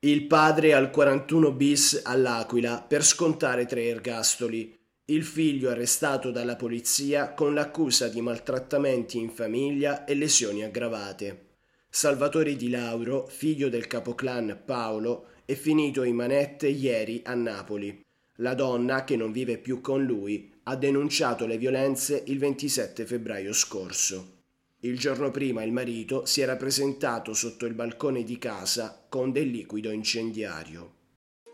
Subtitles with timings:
[0.00, 4.78] Il padre al 41 bis all'Aquila per scontare tre ergastoli.
[5.06, 11.46] Il figlio arrestato dalla polizia con l'accusa di maltrattamenti in famiglia e lesioni aggravate.
[11.88, 17.98] Salvatore Di Lauro, figlio del capoclan Paolo, è finito in manette ieri a Napoli.
[18.36, 23.54] La donna, che non vive più con lui, ha denunciato le violenze il 27 febbraio
[23.54, 24.35] scorso.
[24.80, 29.48] Il giorno prima il marito si era presentato sotto il balcone di casa con del
[29.48, 30.92] liquido incendiario.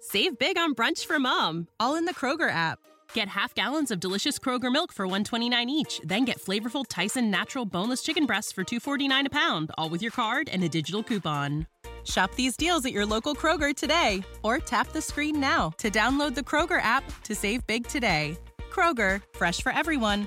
[0.00, 2.78] Save big on brunch for mom, all in the Kroger app.
[3.14, 7.64] Get half gallons of delicious Kroger milk for 129 each, then get flavorful Tyson natural
[7.64, 11.66] boneless chicken breasts for 249 a pound, all with your card and a digital coupon.
[12.04, 16.34] Shop these deals at your local Kroger today or tap the screen now to download
[16.34, 18.36] the Kroger app to save big today.
[18.70, 20.26] Kroger, fresh for everyone.